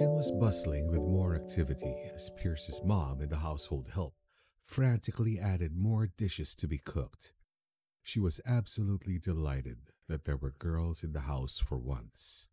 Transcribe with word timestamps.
kitchen 0.00 0.14
was 0.14 0.30
bustling 0.30 0.90
with 0.90 1.02
more 1.02 1.34
activity 1.34 1.94
as 2.14 2.30
Pierce's 2.30 2.80
mom 2.82 3.20
and 3.20 3.28
the 3.28 3.36
household 3.36 3.88
help 3.92 4.14
frantically 4.64 5.38
added 5.38 5.76
more 5.76 6.08
dishes 6.16 6.54
to 6.54 6.66
be 6.66 6.78
cooked. 6.78 7.34
She 8.02 8.18
was 8.18 8.40
absolutely 8.46 9.18
delighted 9.18 9.90
that 10.08 10.24
there 10.24 10.38
were 10.38 10.54
girls 10.58 11.04
in 11.04 11.12
the 11.12 11.28
house 11.32 11.58
for 11.58 11.76
once. 11.76 12.46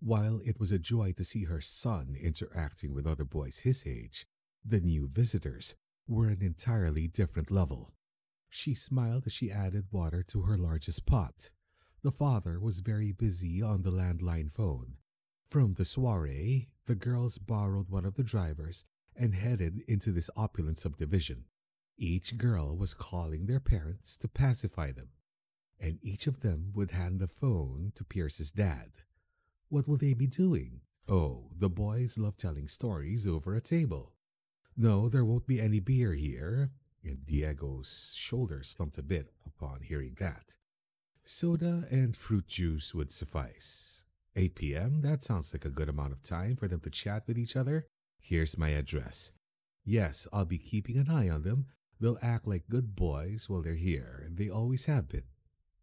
While 0.00 0.40
it 0.44 0.58
was 0.58 0.72
a 0.72 0.78
joy 0.80 1.12
to 1.12 1.22
see 1.22 1.44
her 1.44 1.60
son 1.60 2.16
interacting 2.20 2.92
with 2.92 3.06
other 3.06 3.24
boys 3.24 3.58
his 3.58 3.84
age, 3.86 4.26
the 4.64 4.80
new 4.80 5.06
visitors 5.06 5.76
were 6.08 6.26
an 6.26 6.42
entirely 6.42 7.06
different 7.06 7.52
level. 7.52 7.92
She 8.50 8.74
smiled 8.74 9.24
as 9.26 9.32
she 9.32 9.52
added 9.52 9.84
water 9.92 10.24
to 10.30 10.42
her 10.42 10.58
largest 10.58 11.06
pot. 11.06 11.50
The 12.02 12.10
father 12.10 12.58
was 12.58 12.80
very 12.80 13.12
busy 13.12 13.62
on 13.62 13.82
the 13.82 13.92
landline 13.92 14.50
phone. 14.50 14.94
From 15.48 15.74
the 15.74 15.84
soiree, 15.84 16.70
the 16.88 16.94
girls 16.94 17.36
borrowed 17.36 17.90
one 17.90 18.06
of 18.06 18.14
the 18.14 18.24
drivers 18.24 18.86
and 19.14 19.34
headed 19.34 19.82
into 19.86 20.10
this 20.10 20.30
opulent 20.34 20.78
subdivision. 20.78 21.44
Each 21.98 22.38
girl 22.38 22.74
was 22.74 22.94
calling 22.94 23.44
their 23.44 23.60
parents 23.60 24.16
to 24.16 24.26
pacify 24.26 24.92
them, 24.92 25.10
and 25.78 25.98
each 26.00 26.26
of 26.26 26.40
them 26.40 26.72
would 26.74 26.92
hand 26.92 27.20
the 27.20 27.26
phone 27.26 27.92
to 27.94 28.04
Pierce's 28.04 28.50
dad. 28.50 28.90
What 29.68 29.86
will 29.86 29.98
they 29.98 30.14
be 30.14 30.26
doing? 30.26 30.80
Oh, 31.06 31.50
the 31.54 31.68
boys 31.68 32.16
love 32.16 32.38
telling 32.38 32.68
stories 32.68 33.26
over 33.26 33.54
a 33.54 33.60
table. 33.60 34.14
No, 34.74 35.10
there 35.10 35.26
won't 35.26 35.46
be 35.46 35.60
any 35.60 35.80
beer 35.80 36.14
here. 36.14 36.70
And 37.04 37.26
Diego's 37.26 38.14
shoulders 38.16 38.70
slumped 38.70 38.96
a 38.96 39.02
bit 39.02 39.30
upon 39.46 39.82
hearing 39.82 40.16
that. 40.20 40.56
Soda 41.22 41.86
and 41.90 42.16
fruit 42.16 42.48
juice 42.48 42.94
would 42.94 43.12
suffice. 43.12 43.97
8 44.38 44.54
p.m., 44.54 45.02
that 45.02 45.24
sounds 45.24 45.52
like 45.52 45.64
a 45.64 45.70
good 45.70 45.88
amount 45.88 46.12
of 46.12 46.22
time 46.22 46.54
for 46.54 46.68
them 46.68 46.78
to 46.80 46.90
chat 46.90 47.24
with 47.26 47.36
each 47.36 47.56
other. 47.56 47.86
Here's 48.20 48.56
my 48.56 48.68
address. 48.68 49.32
Yes, 49.84 50.28
I'll 50.32 50.44
be 50.44 50.58
keeping 50.58 50.96
an 50.96 51.10
eye 51.10 51.28
on 51.28 51.42
them. 51.42 51.66
They'll 51.98 52.18
act 52.22 52.46
like 52.46 52.68
good 52.68 52.94
boys 52.94 53.46
while 53.48 53.62
they're 53.62 53.74
here, 53.74 54.28
they 54.30 54.48
always 54.48 54.84
have 54.84 55.08
been. 55.08 55.24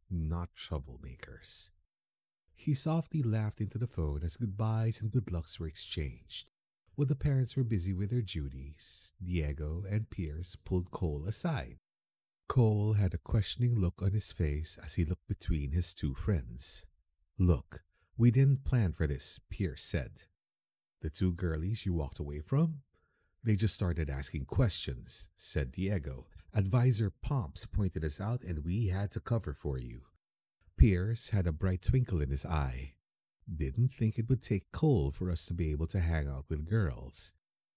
Not 0.10 0.50
troublemakers. 0.56 1.72
He 2.54 2.74
softly 2.74 3.22
laughed 3.22 3.60
into 3.60 3.78
the 3.78 3.88
phone 3.88 4.22
as 4.24 4.38
goodbyes 4.38 5.02
and 5.02 5.12
good 5.12 5.34
lucks 5.34 5.60
were 5.60 5.68
exchanged. 5.68 6.48
While 6.96 7.08
the 7.08 7.16
parents 7.16 7.58
were 7.58 7.66
busy 7.66 7.92
with 7.92 8.10
their 8.10 8.22
duties, 8.22 9.12
Diego 9.22 9.84
and 9.90 10.10
Pierce 10.10 10.56
pulled 10.56 10.92
Cole 10.92 11.26
aside. 11.28 11.76
Cole 12.48 12.94
had 12.94 13.14
a 13.14 13.18
questioning 13.18 13.78
look 13.78 14.02
on 14.02 14.12
his 14.12 14.32
face 14.32 14.80
as 14.82 14.94
he 14.94 15.04
looked 15.04 15.28
between 15.28 15.72
his 15.72 15.94
two 15.94 16.14
friends. 16.14 16.86
Look, 17.38 17.84
we 18.18 18.32
didn't 18.32 18.64
plan 18.64 18.94
for 18.94 19.08
this, 19.08 19.40
Pierce 19.50 19.84
said. 19.84 20.24
The 21.02 21.10
two 21.10 21.34
girlies 21.34 21.86
you 21.86 21.94
walked 21.94 22.20
away 22.20 22.40
from? 22.40 22.82
They 23.44 23.56
just 23.56 23.76
started 23.76 24.10
asking 24.10 24.46
questions, 24.46 25.30
said 25.36 25.72
Diego. 25.72 26.28
Advisor 26.54 27.12
Pomps 27.12 27.66
pointed 27.66 28.04
us 28.04 28.20
out 28.22 28.42
and 28.42 28.64
we 28.64 28.88
had 28.88 29.12
to 29.12 29.20
cover 29.20 29.54
for 29.54 29.78
you. 29.78 30.02
Pierce 30.78 31.30
had 31.30 31.46
a 31.46 31.52
bright 31.52 31.82
twinkle 31.82 32.22
in 32.22 32.30
his 32.30 32.46
eye. 32.46 32.94
Didn't 33.54 33.90
think 33.90 34.18
it 34.18 34.28
would 34.30 34.42
take 34.42 34.72
Cole 34.72 35.12
for 35.12 35.30
us 35.30 35.46
to 35.46 35.54
be 35.54 35.72
able 35.72 35.88
to 35.88 36.00
hang 36.00 36.28
out 36.28 36.46
with 36.50 36.68
girls. 36.68 37.34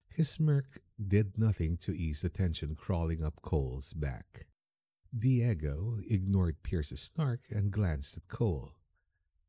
His 0.09 0.29
smirk 0.29 0.81
did 0.99 1.37
nothing 1.37 1.77
to 1.77 1.95
ease 1.95 2.21
the 2.21 2.29
tension 2.29 2.75
crawling 2.75 3.23
up 3.23 3.41
Cole's 3.41 3.93
back. 3.93 4.47
Diego 5.17 5.99
ignored 6.09 6.63
Pierce's 6.63 7.01
snark 7.01 7.41
and 7.49 7.71
glanced 7.71 8.17
at 8.17 8.27
Cole. 8.27 8.73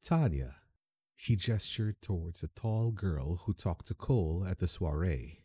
Tanya. 0.03 0.57
He 1.23 1.37
gestured 1.37 2.01
towards 2.01 2.43
a 2.43 2.49
tall 2.49 2.93
girl 2.93 3.43
who 3.45 3.53
talked 3.53 3.89
to 3.89 3.95
Cole 3.95 4.47
at 4.49 4.59
the 4.59 4.67
soiree. 4.67 5.45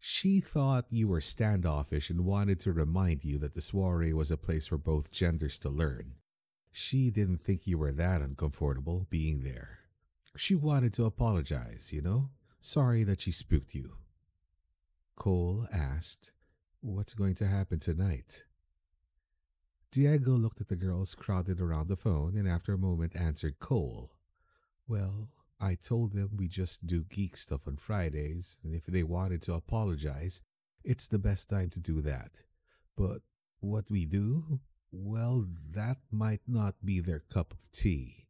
She 0.00 0.40
thought 0.40 0.86
you 0.90 1.06
were 1.06 1.20
standoffish 1.20 2.10
and 2.10 2.24
wanted 2.24 2.58
to 2.60 2.72
remind 2.72 3.24
you 3.24 3.38
that 3.38 3.54
the 3.54 3.60
soiree 3.60 4.12
was 4.12 4.32
a 4.32 4.36
place 4.36 4.66
for 4.66 4.78
both 4.78 5.12
genders 5.12 5.60
to 5.60 5.68
learn. 5.68 6.14
She 6.72 7.08
didn't 7.08 7.38
think 7.38 7.68
you 7.68 7.78
were 7.78 7.92
that 7.92 8.20
uncomfortable 8.20 9.06
being 9.08 9.44
there. 9.44 9.78
She 10.36 10.56
wanted 10.56 10.92
to 10.94 11.04
apologize, 11.04 11.92
you 11.92 12.02
know? 12.02 12.30
Sorry 12.60 13.04
that 13.04 13.20
she 13.20 13.30
spooked 13.30 13.76
you. 13.76 13.92
Cole 15.14 15.68
asked, 15.72 16.32
What's 16.80 17.14
going 17.14 17.36
to 17.36 17.46
happen 17.46 17.78
tonight? 17.78 18.42
Diego 19.92 20.32
looked 20.32 20.60
at 20.60 20.66
the 20.66 20.74
girls 20.74 21.14
crowded 21.14 21.60
around 21.60 21.86
the 21.86 21.94
phone 21.94 22.36
and 22.36 22.48
after 22.48 22.72
a 22.72 22.78
moment 22.78 23.14
answered 23.14 23.60
Cole. 23.60 24.10
Well, 24.90 25.28
I 25.60 25.76
told 25.76 26.14
them 26.14 26.30
we 26.36 26.48
just 26.48 26.84
do 26.84 27.04
geek 27.04 27.36
stuff 27.36 27.68
on 27.68 27.76
Fridays, 27.76 28.56
and 28.64 28.74
if 28.74 28.86
they 28.86 29.04
wanted 29.04 29.40
to 29.42 29.54
apologize, 29.54 30.42
it's 30.82 31.06
the 31.06 31.20
best 31.20 31.48
time 31.48 31.70
to 31.70 31.78
do 31.78 32.00
that. 32.00 32.42
But 32.96 33.20
what 33.60 33.88
we 33.88 34.04
do, 34.04 34.58
well, 34.90 35.46
that 35.76 35.98
might 36.10 36.40
not 36.48 36.74
be 36.84 36.98
their 36.98 37.20
cup 37.20 37.52
of 37.52 37.70
tea. 37.70 38.26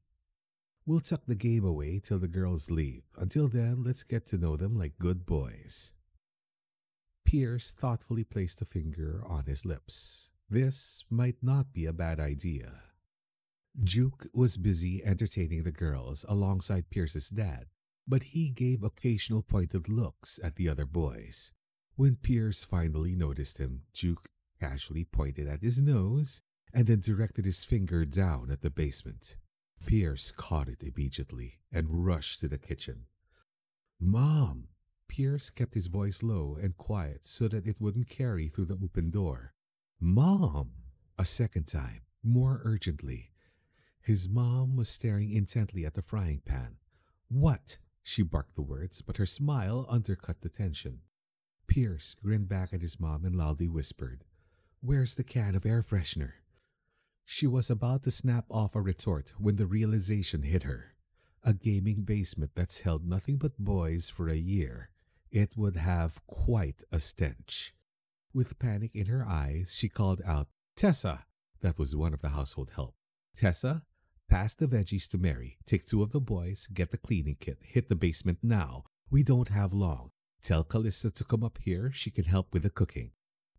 We'll 0.84 1.00
tuck 1.00 1.22
the 1.26 1.34
game 1.34 1.64
away 1.64 1.98
till 1.98 2.18
the 2.18 2.28
girls 2.28 2.70
leave. 2.70 3.04
Until 3.16 3.48
then, 3.48 3.82
let's 3.82 4.02
get 4.02 4.26
to 4.26 4.36
know 4.36 4.58
them 4.58 4.76
like 4.76 4.98
good 4.98 5.24
boys. 5.24 5.94
Pierce 7.24 7.72
thoughtfully 7.72 8.24
placed 8.24 8.60
a 8.60 8.66
finger 8.66 9.22
on 9.26 9.46
his 9.46 9.64
lips. 9.64 10.30
This 10.50 11.04
might 11.08 11.36
not 11.40 11.72
be 11.72 11.86
a 11.86 11.94
bad 11.94 12.20
idea. 12.20 12.89
Juke 13.82 14.26
was 14.32 14.56
busy 14.56 15.04
entertaining 15.04 15.62
the 15.62 15.72
girls 15.72 16.24
alongside 16.28 16.90
Pierce's 16.90 17.28
dad, 17.28 17.66
but 18.06 18.22
he 18.24 18.50
gave 18.50 18.82
occasional 18.82 19.42
pointed 19.42 19.88
looks 19.88 20.40
at 20.42 20.56
the 20.56 20.68
other 20.68 20.86
boys. 20.86 21.52
When 21.94 22.16
Pierce 22.16 22.64
finally 22.64 23.14
noticed 23.14 23.58
him, 23.58 23.82
Juke 23.92 24.26
casually 24.60 25.04
pointed 25.04 25.48
at 25.48 25.62
his 25.62 25.80
nose 25.80 26.40
and 26.72 26.86
then 26.86 27.00
directed 27.00 27.44
his 27.44 27.64
finger 27.64 28.04
down 28.04 28.50
at 28.50 28.62
the 28.62 28.70
basement. 28.70 29.36
Pierce 29.86 30.30
caught 30.30 30.68
it 30.68 30.82
immediately 30.82 31.60
and 31.72 32.04
rushed 32.04 32.40
to 32.40 32.48
the 32.48 32.58
kitchen. 32.58 33.06
Mom! 33.98 34.68
Pierce 35.08 35.50
kept 35.50 35.74
his 35.74 35.88
voice 35.88 36.22
low 36.22 36.56
and 36.60 36.76
quiet 36.76 37.26
so 37.26 37.48
that 37.48 37.66
it 37.66 37.80
wouldn't 37.80 38.08
carry 38.08 38.48
through 38.48 38.66
the 38.66 38.78
open 38.82 39.10
door. 39.10 39.54
Mom! 40.00 40.70
A 41.18 41.24
second 41.24 41.64
time, 41.64 42.02
more 42.22 42.60
urgently. 42.64 43.30
His 44.02 44.28
mom 44.28 44.76
was 44.76 44.88
staring 44.88 45.30
intently 45.30 45.84
at 45.84 45.94
the 45.94 46.02
frying 46.02 46.40
pan. 46.44 46.76
What? 47.28 47.78
She 48.02 48.22
barked 48.22 48.56
the 48.56 48.62
words, 48.62 49.02
but 49.02 49.18
her 49.18 49.26
smile 49.26 49.86
undercut 49.88 50.40
the 50.40 50.48
tension. 50.48 51.00
Pierce 51.66 52.16
grinned 52.22 52.48
back 52.48 52.72
at 52.72 52.80
his 52.80 52.98
mom 52.98 53.24
and 53.24 53.36
loudly 53.36 53.68
whispered, 53.68 54.24
Where's 54.80 55.14
the 55.14 55.24
can 55.24 55.54
of 55.54 55.66
air 55.66 55.82
freshener? 55.82 56.32
She 57.24 57.46
was 57.46 57.70
about 57.70 58.02
to 58.02 58.10
snap 58.10 58.46
off 58.50 58.74
a 58.74 58.80
retort 58.80 59.34
when 59.38 59.56
the 59.56 59.66
realization 59.66 60.42
hit 60.42 60.64
her. 60.64 60.96
A 61.44 61.54
gaming 61.54 62.02
basement 62.02 62.52
that's 62.54 62.80
held 62.80 63.06
nothing 63.06 63.36
but 63.36 63.58
boys 63.58 64.08
for 64.08 64.28
a 64.28 64.36
year. 64.36 64.90
It 65.30 65.56
would 65.56 65.76
have 65.76 66.26
quite 66.26 66.82
a 66.90 66.98
stench. 66.98 67.72
With 68.34 68.58
panic 68.58 68.90
in 68.94 69.06
her 69.06 69.24
eyes, 69.24 69.74
she 69.76 69.88
called 69.88 70.20
out, 70.26 70.48
Tessa! 70.74 71.26
That 71.60 71.78
was 71.78 71.94
one 71.94 72.12
of 72.12 72.22
the 72.22 72.30
household 72.30 72.72
help. 72.74 72.94
Tessa, 73.36 73.84
pass 74.30 74.54
the 74.54 74.68
veggies 74.68 75.08
to 75.08 75.18
Mary. 75.18 75.58
Take 75.66 75.84
two 75.84 76.02
of 76.02 76.12
the 76.12 76.20
boys, 76.20 76.68
get 76.72 76.92
the 76.92 76.96
cleaning 76.96 77.36
kit, 77.40 77.58
hit 77.62 77.88
the 77.88 77.96
basement 77.96 78.38
now. 78.42 78.84
We 79.10 79.24
don't 79.24 79.48
have 79.48 79.72
long. 79.72 80.10
Tell 80.40 80.62
Callista 80.62 81.10
to 81.10 81.24
come 81.24 81.42
up 81.42 81.58
here. 81.60 81.90
She 81.92 82.12
can 82.12 82.24
help 82.24 82.54
with 82.54 82.62
the 82.62 82.70
cooking. 82.70 83.10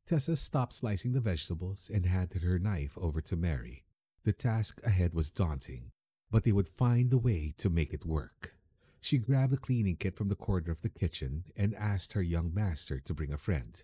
Tessa 0.08 0.38
stopped 0.38 0.74
slicing 0.74 1.12
the 1.12 1.20
vegetables 1.20 1.92
and 1.94 2.06
handed 2.06 2.42
her 2.44 2.58
knife 2.58 2.98
over 2.98 3.20
to 3.22 3.36
Mary. 3.36 3.84
The 4.24 4.32
task 4.32 4.80
ahead 4.86 5.14
was 5.14 5.30
daunting, 5.30 5.92
but 6.32 6.46
they 6.46 6.54
would 6.54 6.70
find 6.70 7.12
a 7.12 7.18
way 7.18 7.54
to 7.58 7.70
make 7.70 7.94
it 7.94 8.06
work. 8.06 8.56
She 9.02 9.18
grabbed 9.18 9.52
the 9.52 9.58
cleaning 9.58 9.98
kit 9.98 10.16
from 10.16 10.30
the 10.30 10.36
corner 10.36 10.72
of 10.72 10.84
the 10.84 10.90
kitchen 10.90 11.44
and 11.58 11.76
asked 11.76 12.14
her 12.14 12.22
young 12.22 12.54
master 12.54 13.00
to 13.00 13.14
bring 13.14 13.34
a 13.34 13.38
friend. 13.38 13.84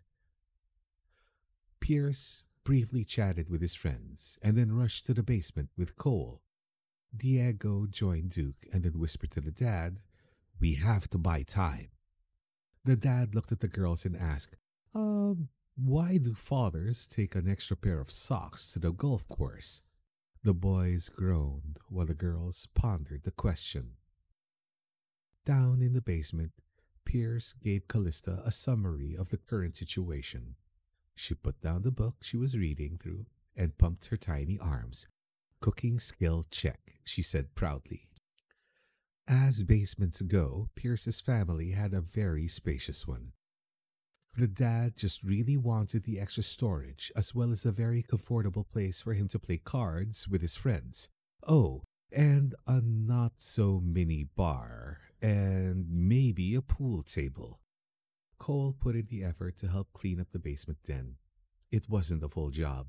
Pierce 1.82 2.44
briefly 2.64 3.04
chatted 3.04 3.50
with 3.50 3.62
his 3.62 3.76
friends 3.76 4.40
and 4.42 4.58
then 4.58 4.72
rushed 4.72 5.06
to 5.08 5.14
the 5.14 5.24
basement 5.24 5.70
with 5.78 5.98
Cole. 5.98 6.42
Diego 7.16 7.88
joined 7.90 8.32
Duke 8.32 8.66
and 8.72 8.84
then 8.84 9.00
whispered 9.00 9.32
to 9.32 9.42
the 9.42 9.52
dad, 9.52 10.00
We 10.60 10.76
have 10.76 11.10
to 11.10 11.18
buy 11.18 11.44
time. 11.44 11.90
The 12.84 12.96
dad 12.96 13.36
looked 13.36 13.52
at 13.52 13.60
the 13.60 13.68
girls 13.68 14.06
and 14.06 14.16
asked, 14.16 14.56
Um, 14.94 15.50
why 15.76 16.18
do 16.18 16.34
fathers 16.34 17.06
take 17.06 17.36
an 17.36 17.48
extra 17.48 17.78
pair 17.78 18.00
of 18.00 18.12
socks 18.12 18.72
to 18.74 18.80
the 18.80 18.92
golf 18.92 19.28
course? 19.28 19.82
The 20.44 20.54
boys 20.54 21.10
groaned 21.10 21.80
while 21.90 22.06
the 22.06 22.14
girls 22.14 22.68
pondered 22.74 23.24
the 23.24 23.32
question. 23.32 23.92
Down 25.46 25.82
in 25.82 25.94
the 25.94 26.02
basement, 26.02 26.52
Pierce 27.06 27.54
gave 27.54 27.88
Callista 27.88 28.42
a 28.44 28.52
summary 28.52 29.16
of 29.16 29.30
the 29.30 29.38
current 29.38 29.78
situation. 29.78 30.56
She 31.16 31.34
put 31.34 31.62
down 31.62 31.84
the 31.84 31.92
book 31.92 32.18
she 32.22 32.38
was 32.38 32.58
reading 32.58 32.98
through 33.02 33.26
and 33.56 33.78
pumped 33.78 34.08
her 34.08 34.18
tiny 34.18 34.60
arms. 34.60 35.08
Cooking 35.62 36.00
skill 36.00 36.46
check, 36.52 36.97
she 37.08 37.22
said 37.22 37.56
proudly. 37.56 38.10
As 39.28 39.64
basements 39.64 40.22
go, 40.22 40.70
Pierce's 40.76 41.20
family 41.20 41.72
had 41.72 41.94
a 41.94 42.02
very 42.02 42.48
spacious 42.48 43.08
one. 43.08 43.34
The 44.38 44.48
dad 44.48 44.96
just 44.96 45.24
really 45.24 45.58
wanted 45.58 46.04
the 46.04 46.20
extra 46.20 46.44
storage 46.44 47.12
as 47.16 47.34
well 47.34 47.52
as 47.52 47.66
a 47.66 47.72
very 47.72 48.04
comfortable 48.04 48.64
place 48.64 49.02
for 49.02 49.14
him 49.14 49.28
to 49.30 49.40
play 49.40 49.58
cards 49.58 50.28
with 50.28 50.42
his 50.42 50.56
friends. 50.56 51.10
Oh, 51.46 51.82
and 52.12 52.56
a 52.66 52.82
not 52.82 53.34
so 53.40 53.82
mini 53.84 54.24
bar, 54.24 55.00
and 55.22 55.88
maybe 55.90 56.56
a 56.56 56.62
pool 56.62 57.02
table. 57.02 57.60
Cole 58.38 58.76
put 58.80 58.96
in 58.96 59.08
the 59.10 59.24
effort 59.24 59.58
to 59.58 59.68
help 59.68 59.92
clean 59.92 60.22
up 60.22 60.28
the 60.32 60.40
basement 60.40 60.80
den. 60.86 61.16
It 61.72 61.90
wasn't 61.90 62.24
a 62.24 62.30
full 62.30 62.52
job, 62.52 62.88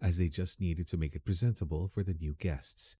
as 0.00 0.16
they 0.16 0.28
just 0.28 0.60
needed 0.60 0.86
to 0.88 0.96
make 0.96 1.14
it 1.14 1.24
presentable 1.24 1.88
for 1.92 2.02
the 2.02 2.14
new 2.14 2.34
guests. 2.38 2.96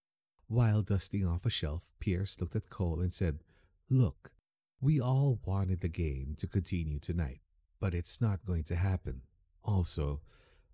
While 0.49 0.83
dusting 0.83 1.27
off 1.27 1.47
a 1.47 1.51
shelf, 1.51 1.93
Pierce 2.01 2.41
looked 2.41 2.57
at 2.57 2.71
Cole 2.71 3.01
and 3.01 3.13
said, 3.13 3.41
Look, 3.89 4.33
we 4.81 5.01
all 5.01 5.41
wanted 5.45 5.81
the 5.81 5.89
game 5.89 6.37
to 6.39 6.47
continue 6.47 6.99
tonight, 6.99 7.41
but 7.81 7.95
it's 7.95 8.21
not 8.21 8.45
going 8.45 8.65
to 8.65 8.77
happen. 8.77 9.23
Also, 9.63 10.21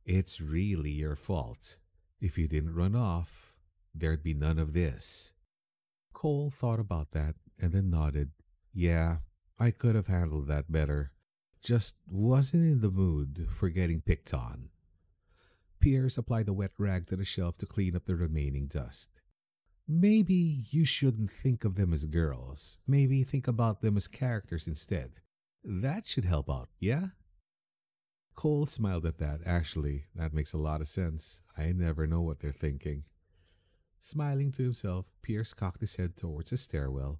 it's 0.04 0.40
really 0.40 0.90
your 0.90 1.14
fault. 1.16 1.78
If 2.20 2.36
you 2.36 2.48
didn't 2.48 2.74
run 2.74 2.96
off, 2.96 3.54
there'd 3.94 4.22
be 4.22 4.34
none 4.34 4.58
of 4.58 4.72
this. 4.72 5.32
Cole 6.12 6.50
thought 6.50 6.80
about 6.80 7.12
that 7.12 7.36
and 7.60 7.72
then 7.72 7.90
nodded. 7.90 8.30
Yeah, 8.72 9.18
I 9.58 9.70
could 9.70 9.94
have 9.94 10.08
handled 10.08 10.48
that 10.48 10.72
better. 10.72 11.12
Just 11.62 11.96
wasn't 12.08 12.64
in 12.64 12.80
the 12.80 12.90
mood 12.90 13.46
for 13.50 13.68
getting 13.68 14.00
picked 14.00 14.34
on. 14.34 14.70
Pierce 15.78 16.18
applied 16.18 16.48
a 16.48 16.52
wet 16.52 16.72
rag 16.78 17.06
to 17.06 17.16
the 17.16 17.24
shelf 17.24 17.58
to 17.58 17.66
clean 17.66 17.94
up 17.94 18.06
the 18.06 18.16
remaining 18.16 18.66
dust. 18.66 19.20
Maybe 19.92 20.62
you 20.70 20.84
shouldn't 20.84 21.32
think 21.32 21.64
of 21.64 21.74
them 21.74 21.92
as 21.92 22.04
girls. 22.04 22.78
Maybe 22.86 23.24
think 23.24 23.48
about 23.48 23.80
them 23.80 23.96
as 23.96 24.06
characters 24.06 24.68
instead. 24.68 25.14
That 25.64 26.06
should 26.06 26.24
help 26.24 26.48
out, 26.48 26.68
yeah? 26.78 27.08
Cole 28.36 28.66
smiled 28.66 29.04
at 29.04 29.18
that. 29.18 29.40
Actually, 29.44 30.04
that 30.14 30.32
makes 30.32 30.52
a 30.52 30.58
lot 30.58 30.80
of 30.80 30.86
sense. 30.86 31.42
I 31.58 31.72
never 31.72 32.06
know 32.06 32.20
what 32.20 32.38
they're 32.38 32.52
thinking. 32.52 33.02
Smiling 34.00 34.52
to 34.52 34.62
himself, 34.62 35.06
Pierce 35.22 35.52
cocked 35.52 35.80
his 35.80 35.96
head 35.96 36.16
towards 36.16 36.50
the 36.50 36.56
stairwell. 36.56 37.18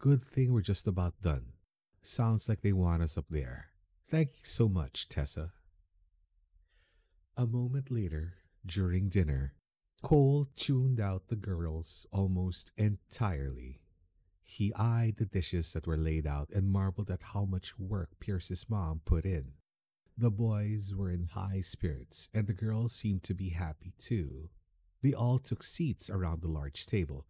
Good 0.00 0.24
thing 0.24 0.52
we're 0.52 0.62
just 0.62 0.88
about 0.88 1.22
done. 1.22 1.52
Sounds 2.02 2.48
like 2.48 2.62
they 2.62 2.72
want 2.72 3.04
us 3.04 3.16
up 3.16 3.26
there. 3.30 3.66
Thank 4.04 4.30
you 4.30 4.42
so 4.42 4.68
much, 4.68 5.08
Tessa. 5.08 5.52
A 7.36 7.46
moment 7.46 7.88
later, 7.88 8.34
during 8.66 9.10
dinner, 9.10 9.54
Cole 10.02 10.46
tuned 10.56 10.98
out 10.98 11.28
the 11.28 11.36
girls 11.36 12.06
almost 12.10 12.72
entirely. 12.76 13.80
He 14.42 14.72
eyed 14.74 15.16
the 15.18 15.26
dishes 15.26 15.72
that 15.74 15.86
were 15.86 15.96
laid 15.96 16.26
out 16.26 16.50
and 16.52 16.68
marveled 16.70 17.10
at 17.10 17.22
how 17.22 17.44
much 17.44 17.78
work 17.78 18.18
Pierce's 18.18 18.68
mom 18.68 19.02
put 19.04 19.24
in. 19.24 19.52
The 20.16 20.30
boys 20.30 20.94
were 20.94 21.10
in 21.10 21.24
high 21.24 21.60
spirits, 21.60 22.28
and 22.34 22.46
the 22.46 22.54
girls 22.54 22.92
seemed 22.92 23.22
to 23.24 23.34
be 23.34 23.50
happy 23.50 23.92
too. 23.98 24.48
They 25.02 25.12
all 25.12 25.38
took 25.38 25.62
seats 25.62 26.10
around 26.10 26.42
the 26.42 26.48
large 26.48 26.86
table. 26.86 27.26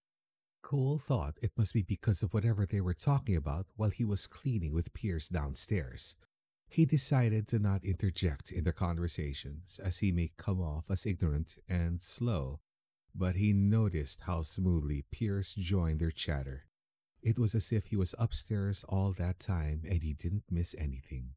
Cole 0.63 0.99
thought 0.99 1.39
it 1.43 1.53
must 1.57 1.75
be 1.75 1.83
because 1.83 2.23
of 2.23 2.33
whatever 2.33 2.67
they 2.67 2.81
were 2.81 2.95
talking 2.95 3.37
about 3.37 3.67
while 3.77 3.91
he 3.91 4.05
was 4.05 4.27
cleaning 4.27 4.73
with 4.73 4.95
Pierce 4.95 5.29
downstairs. 5.29 6.17
He 6.71 6.87
decided 6.87 7.49
to 7.49 7.59
not 7.59 7.85
interject 7.85 8.53
in 8.53 8.63
their 8.63 8.73
conversations 8.73 9.81
as 9.83 9.99
he 9.99 10.13
may 10.13 10.31
come 10.37 10.63
off 10.63 10.89
as 10.89 11.05
ignorant 11.05 11.57
and 11.69 12.01
slow, 12.01 12.61
but 13.13 13.35
he 13.35 13.53
noticed 13.53 14.21
how 14.21 14.43
smoothly 14.43 15.05
Pierce 15.11 15.53
joined 15.55 15.99
their 15.99 16.13
chatter. 16.13 16.67
It 17.23 17.41
was 17.41 17.57
as 17.57 17.73
if 17.73 17.87
he 17.87 17.97
was 17.97 18.15
upstairs 18.21 18.85
all 18.89 19.11
that 19.15 19.41
time 19.41 19.83
and 19.85 20.01
he 20.01 20.13
didn't 20.13 20.45
miss 20.49 20.77
anything. 20.79 21.31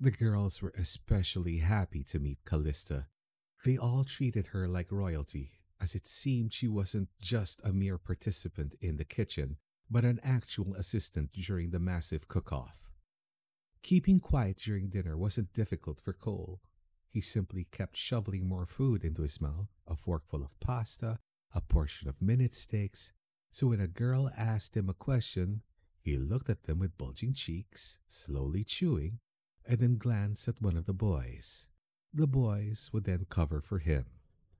The 0.00 0.10
girls 0.10 0.60
were 0.60 0.74
especially 0.76 1.58
happy 1.58 2.02
to 2.04 2.18
meet 2.18 2.44
Callista. 2.44 3.06
They 3.64 3.78
all 3.78 4.02
treated 4.02 4.48
her 4.48 4.66
like 4.66 4.90
royalty, 4.90 5.52
as 5.80 5.94
it 5.94 6.08
seemed 6.08 6.52
she 6.52 6.66
wasn't 6.66 7.10
just 7.20 7.60
a 7.62 7.72
mere 7.72 7.96
participant 7.96 8.74
in 8.80 8.96
the 8.96 9.04
kitchen, 9.04 9.58
but 9.88 10.04
an 10.04 10.18
actual 10.24 10.74
assistant 10.74 11.30
during 11.32 11.70
the 11.70 11.78
massive 11.78 12.26
cook 12.26 12.52
off. 12.52 12.87
Keeping 13.82 14.20
quiet 14.20 14.58
during 14.58 14.88
dinner 14.88 15.16
wasn't 15.16 15.52
difficult 15.52 16.00
for 16.00 16.12
Cole. 16.12 16.60
He 17.10 17.20
simply 17.20 17.64
kept 17.64 17.96
shoveling 17.96 18.46
more 18.46 18.66
food 18.66 19.04
into 19.04 19.22
his 19.22 19.40
mouth 19.40 19.68
a 19.86 19.96
forkful 19.96 20.42
of 20.42 20.58
pasta, 20.60 21.18
a 21.54 21.60
portion 21.60 22.08
of 22.08 22.20
minute 22.20 22.54
steaks. 22.54 23.12
So 23.50 23.68
when 23.68 23.80
a 23.80 23.88
girl 23.88 24.30
asked 24.36 24.76
him 24.76 24.88
a 24.90 24.94
question, 24.94 25.62
he 26.00 26.16
looked 26.16 26.50
at 26.50 26.64
them 26.64 26.78
with 26.78 26.98
bulging 26.98 27.32
cheeks, 27.32 27.98
slowly 28.06 28.64
chewing, 28.64 29.20
and 29.66 29.78
then 29.78 29.96
glanced 29.96 30.48
at 30.48 30.60
one 30.60 30.76
of 30.76 30.86
the 30.86 30.92
boys. 30.92 31.68
The 32.12 32.26
boys 32.26 32.90
would 32.92 33.04
then 33.04 33.26
cover 33.28 33.60
for 33.60 33.78
him. 33.78 34.06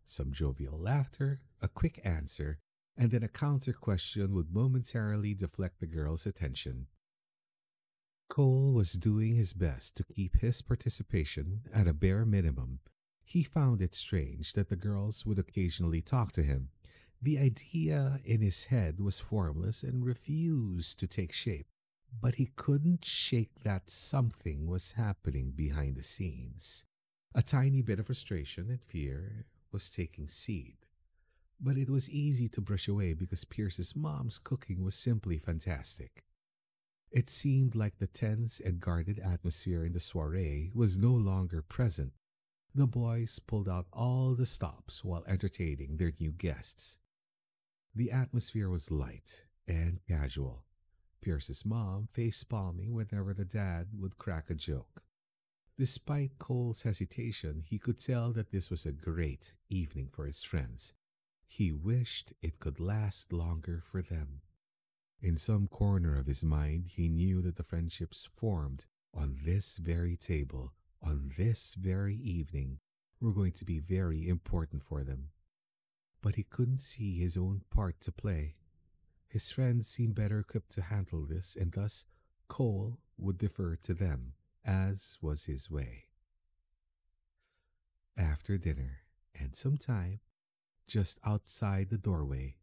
Some 0.05 0.33
jovial 0.33 0.79
laughter, 0.79 1.41
a 1.61 1.69
quick 1.69 2.01
answer, 2.05 2.59
and 2.97 3.11
then 3.11 3.23
a 3.23 3.29
counter 3.29 3.73
question 3.73 4.35
would 4.35 4.55
momentarily 4.55 5.35
deflect 5.35 5.81
the 5.81 5.87
girl's 5.87 6.27
attention. 6.27 6.87
Cole 8.39 8.73
was 8.73 8.93
doing 8.93 9.35
his 9.35 9.53
best 9.53 9.97
to 9.97 10.05
keep 10.05 10.37
his 10.37 10.63
participation 10.63 11.63
at 11.75 11.89
a 11.89 11.93
bare 11.93 12.25
minimum. 12.25 12.79
He 13.25 13.43
found 13.43 13.83
it 13.83 13.97
strange 13.97 14.53
that 14.53 14.69
the 14.69 14.77
girls 14.77 15.27
would 15.27 15.41
occasionally 15.41 16.01
talk 16.03 16.31
to 16.35 16.45
him. 16.45 16.69
The 17.21 17.37
idea 17.37 18.21
in 18.25 18.41
his 18.41 18.67
head 18.67 19.01
was 19.01 19.19
formless 19.19 19.83
and 19.83 20.07
refused 20.07 21.01
to 21.01 21.09
take 21.09 21.33
shape, 21.33 21.67
but 22.23 22.37
he 22.37 22.53
couldn't 22.55 23.05
shake 23.05 23.65
that 23.65 23.91
something 23.91 24.69
was 24.69 24.93
happening 24.93 25.51
behind 25.51 25.97
the 25.97 26.05
scenes. 26.05 26.85
A 27.35 27.43
tiny 27.43 27.83
bit 27.83 27.99
of 27.99 28.07
frustration 28.07 28.71
and 28.71 28.81
fear 28.81 29.47
was 29.73 29.91
taking 29.91 30.29
seed. 30.29 30.77
But 31.61 31.77
it 31.77 31.91
was 31.91 32.09
easy 32.09 32.49
to 32.51 32.61
brush 32.61 32.87
away 32.87 33.15
because 33.15 33.45
Pierce's 33.45 33.97
mom's 33.97 34.39
cooking 34.39 34.85
was 34.85 34.95
simply 34.95 35.39
fantastic. 35.39 36.23
It 37.11 37.31
seemed 37.31 37.75
like 37.75 37.99
the 37.99 38.07
tense 38.07 38.61
and 38.61 38.81
guarded 38.81 39.19
atmosphere 39.19 39.85
in 39.85 39.93
the 39.93 40.01
soiree 40.01 40.71
was 40.75 40.99
no 40.99 41.13
longer 41.13 41.63
present. 41.63 42.13
The 42.75 42.87
boys 42.87 43.39
pulled 43.39 43.69
out 43.69 43.87
all 43.93 44.35
the 44.35 44.47
stops 44.47 45.03
while 45.03 45.25
entertaining 45.27 45.97
their 45.97 46.13
new 46.21 46.31
guests. 46.31 46.99
The 47.95 48.11
atmosphere 48.13 48.69
was 48.69 48.91
light 48.91 49.47
and 49.67 50.01
casual. 50.07 50.65
Pierce's 51.21 51.65
mom 51.65 52.09
face 52.13 52.45
palming 52.45 52.93
whenever 52.93 53.35
the 53.35 53.45
dad 53.45 53.89
would 53.99 54.19
crack 54.19 54.51
a 54.51 54.55
joke. 54.55 55.03
Despite 55.79 56.39
Cole's 56.39 56.83
hesitation, 56.83 57.63
he 57.65 57.79
could 57.79 57.99
tell 57.99 58.33
that 58.33 58.51
this 58.51 58.71
was 58.71 58.85
a 58.85 58.93
great 58.93 59.55
evening 59.69 60.09
for 60.13 60.27
his 60.27 60.43
friends. 60.43 60.93
He 61.47 61.73
wished 61.73 62.35
it 62.43 62.61
could 62.61 62.79
last 62.79 63.33
longer 63.33 63.81
for 63.85 64.03
them. 64.03 64.43
In 65.21 65.37
some 65.37 65.67
corner 65.67 66.17
of 66.17 66.27
his 66.27 66.45
mind, 66.45 66.87
he 66.95 67.09
knew 67.09 67.43
that 67.43 67.57
the 67.57 67.65
friendships 67.65 68.29
formed 68.37 68.87
on 69.13 69.37
this 69.45 69.77
very 69.77 70.17
table, 70.17 70.75
on 71.03 71.31
this 71.37 71.75
very 71.75 72.15
evening, 72.15 72.79
were 73.21 73.33
going 73.33 73.53
to 73.53 73.65
be 73.65 73.81
very 73.81 74.29
important 74.29 74.83
for 74.83 75.03
them. 75.03 75.31
But 76.23 76.37
he 76.37 76.45
couldn't 76.45 76.83
see 76.83 77.19
his 77.19 77.37
own 77.37 77.63
part 77.71 78.01
to 78.03 78.13
play. 78.13 78.55
His 79.27 79.51
friends 79.51 79.89
seemed 79.89 80.15
better 80.15 80.39
equipped 80.39 80.71
to 80.73 80.83
handle 80.83 81.27
this, 81.27 81.57
and 81.57 81.73
thus 81.73 82.07
Cole 82.47 82.99
would 83.19 83.39
defer 83.39 83.75
to 83.77 83.95
them 83.95 84.35
as 84.65 85.19
was 85.21 85.45
his 85.45 85.71
way. 85.71 86.07
After 88.17 88.57
dinner 88.57 88.99
and 89.39 89.57
some 89.57 89.77
time, 89.77 90.21
just 90.87 91.19
outside 91.25 91.91
the 91.91 91.99
doorway, 91.99 92.57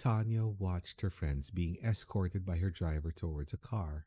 Tanya 0.00 0.46
watched 0.46 1.02
her 1.02 1.10
friends 1.10 1.50
being 1.50 1.76
escorted 1.84 2.46
by 2.46 2.56
her 2.56 2.70
driver 2.70 3.10
towards 3.12 3.52
a 3.52 3.58
car. 3.58 4.06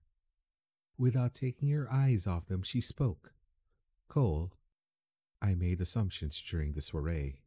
Without 0.97 1.35
taking 1.35 1.69
her 1.69 1.87
eyes 1.91 2.25
off 2.25 2.47
them, 2.47 2.63
she 2.63 2.81
spoke. 2.81 3.33
Cole, 4.09 4.53
I 5.39 5.53
made 5.53 5.79
assumptions 5.79 6.41
during 6.41 6.73
the 6.73 6.81
soiree. 6.81 7.41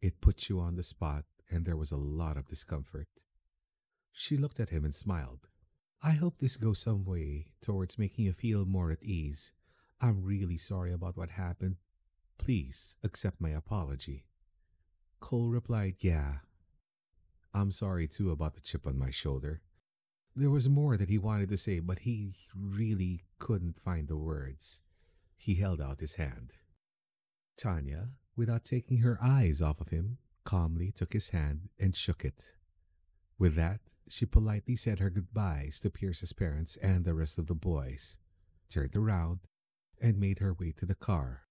It 0.00 0.22
put 0.22 0.48
you 0.48 0.58
on 0.58 0.76
the 0.76 0.82
spot, 0.82 1.26
and 1.50 1.66
there 1.66 1.76
was 1.76 1.92
a 1.92 1.98
lot 1.98 2.38
of 2.38 2.48
discomfort. 2.48 3.08
She 4.10 4.38
looked 4.38 4.58
at 4.58 4.70
him 4.70 4.86
and 4.86 4.94
smiled. 4.94 5.48
I 6.02 6.12
hope 6.12 6.38
this 6.38 6.56
goes 6.56 6.78
some 6.78 7.04
way 7.04 7.48
towards 7.60 7.98
making 7.98 8.24
you 8.24 8.32
feel 8.32 8.64
more 8.64 8.90
at 8.90 9.02
ease. 9.02 9.52
I'm 10.00 10.24
really 10.24 10.56
sorry 10.56 10.94
about 10.94 11.18
what 11.18 11.32
happened. 11.32 11.76
Please 12.38 12.96
accept 13.04 13.38
my 13.38 13.50
apology. 13.50 14.24
Cole 15.20 15.50
replied, 15.50 15.96
Yeah. 16.00 16.36
I'm 17.56 17.70
sorry 17.70 18.06
too 18.06 18.30
about 18.30 18.54
the 18.54 18.60
chip 18.60 18.86
on 18.86 18.98
my 18.98 19.10
shoulder. 19.10 19.62
There 20.34 20.50
was 20.50 20.68
more 20.68 20.98
that 20.98 21.08
he 21.08 21.16
wanted 21.16 21.48
to 21.48 21.56
say, 21.56 21.80
but 21.80 22.00
he 22.00 22.34
really 22.54 23.22
couldn't 23.38 23.80
find 23.80 24.08
the 24.08 24.16
words. 24.18 24.82
He 25.38 25.54
held 25.54 25.80
out 25.80 26.00
his 26.00 26.16
hand. 26.16 26.52
Tanya, 27.56 28.10
without 28.36 28.64
taking 28.64 28.98
her 28.98 29.18
eyes 29.22 29.62
off 29.62 29.80
of 29.80 29.88
him, 29.88 30.18
calmly 30.44 30.92
took 30.92 31.14
his 31.14 31.30
hand 31.30 31.70
and 31.80 31.96
shook 31.96 32.26
it. 32.26 32.56
With 33.38 33.54
that, 33.54 33.80
she 34.06 34.26
politely 34.26 34.76
said 34.76 34.98
her 34.98 35.08
goodbyes 35.08 35.80
to 35.80 35.88
Pierce's 35.88 36.34
parents 36.34 36.76
and 36.82 37.06
the 37.06 37.14
rest 37.14 37.38
of 37.38 37.46
the 37.46 37.54
boys, 37.54 38.18
turned 38.68 38.94
around, 38.94 39.40
and 39.98 40.20
made 40.20 40.40
her 40.40 40.52
way 40.52 40.72
to 40.72 40.84
the 40.84 40.94
car. 40.94 41.45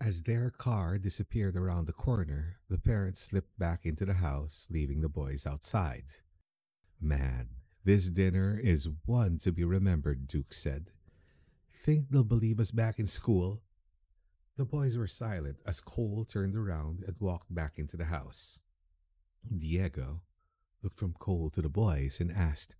As 0.00 0.22
their 0.22 0.50
car 0.50 0.96
disappeared 0.96 1.56
around 1.56 1.86
the 1.86 1.92
corner, 1.92 2.58
the 2.68 2.78
parents 2.78 3.20
slipped 3.20 3.58
back 3.58 3.84
into 3.84 4.04
the 4.04 4.14
house, 4.14 4.68
leaving 4.70 5.00
the 5.00 5.08
boys 5.08 5.44
outside. 5.44 6.04
Man, 7.00 7.48
this 7.84 8.08
dinner 8.08 8.58
is 8.62 8.88
one 9.06 9.38
to 9.38 9.50
be 9.50 9.64
remembered, 9.64 10.28
Duke 10.28 10.52
said. 10.54 10.92
Think 11.70 12.10
they'll 12.10 12.22
believe 12.22 12.60
us 12.60 12.70
back 12.70 12.98
in 12.98 13.06
school? 13.06 13.62
The 14.56 14.64
boys 14.64 14.96
were 14.96 15.06
silent 15.06 15.58
as 15.66 15.80
Cole 15.80 16.24
turned 16.24 16.54
around 16.54 17.02
and 17.06 17.16
walked 17.18 17.52
back 17.52 17.78
into 17.78 17.96
the 17.96 18.06
house. 18.06 18.60
Diego 19.56 20.22
looked 20.82 20.98
from 20.98 21.14
Cole 21.14 21.50
to 21.50 21.62
the 21.62 21.68
boys 21.68 22.20
and 22.20 22.30
asked, 22.30 22.76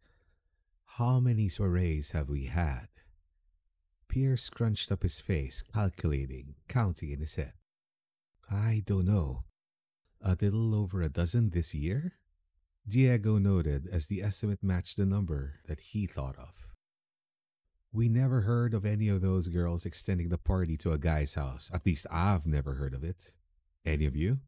How 0.84 1.18
many 1.20 1.48
soirees 1.48 2.12
have 2.12 2.28
we 2.28 2.46
had? 2.46 2.88
Pierce 4.08 4.44
scrunched 4.44 4.90
up 4.90 5.02
his 5.02 5.20
face, 5.20 5.62
calculating, 5.74 6.54
counting 6.68 7.10
in 7.10 7.20
his 7.20 7.34
head. 7.34 7.52
I 8.50 8.82
don't 8.86 9.04
know. 9.04 9.44
A 10.22 10.36
little 10.40 10.74
over 10.74 11.02
a 11.02 11.08
dozen 11.08 11.50
this 11.50 11.74
year? 11.74 12.14
Diego 12.88 13.36
noted 13.38 13.86
as 13.86 14.06
the 14.06 14.22
estimate 14.22 14.62
matched 14.62 14.96
the 14.96 15.04
number 15.04 15.60
that 15.66 15.80
he 15.80 16.06
thought 16.06 16.36
of. 16.38 16.68
We 17.92 18.08
never 18.08 18.42
heard 18.42 18.74
of 18.74 18.84
any 18.84 19.08
of 19.08 19.20
those 19.20 19.48
girls 19.48 19.84
extending 19.84 20.30
the 20.30 20.38
party 20.38 20.76
to 20.78 20.92
a 20.92 20.98
guy's 20.98 21.34
house. 21.34 21.70
At 21.72 21.84
least 21.84 22.06
I've 22.10 22.46
never 22.46 22.74
heard 22.74 22.94
of 22.94 23.04
it. 23.04 23.34
Any 23.84 24.06
of 24.06 24.16
you? 24.16 24.38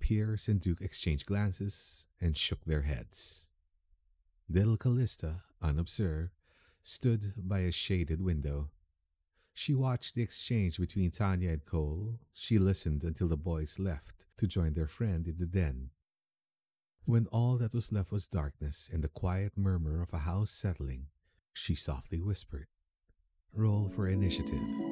Pierce 0.00 0.48
and 0.48 0.60
Duke 0.60 0.80
exchanged 0.80 1.26
glances 1.26 2.06
and 2.20 2.36
shook 2.36 2.64
their 2.64 2.82
heads. 2.82 3.48
Little 4.48 4.76
Callista, 4.76 5.42
unobserved, 5.60 6.32
stood 6.82 7.32
by 7.36 7.60
a 7.60 7.72
shaded 7.72 8.20
window. 8.20 8.70
She 9.54 9.74
watched 9.74 10.14
the 10.14 10.22
exchange 10.22 10.78
between 10.78 11.10
Tanya 11.10 11.50
and 11.50 11.64
Cole. 11.64 12.18
She 12.32 12.58
listened 12.58 13.04
until 13.04 13.28
the 13.28 13.36
boys 13.36 13.78
left 13.78 14.26
to 14.38 14.46
join 14.46 14.74
their 14.74 14.86
friend 14.86 15.26
in 15.26 15.36
the 15.38 15.46
den. 15.46 15.90
When 17.04 17.26
all 17.26 17.56
that 17.58 17.74
was 17.74 17.92
left 17.92 18.12
was 18.12 18.26
darkness 18.26 18.88
and 18.92 19.02
the 19.02 19.08
quiet 19.08 19.56
murmur 19.56 20.00
of 20.02 20.14
a 20.14 20.18
house 20.18 20.50
settling, 20.50 21.06
she 21.52 21.74
softly 21.74 22.20
whispered, 22.20 22.66
Roll 23.52 23.88
for 23.88 24.08
initiative. 24.08 24.91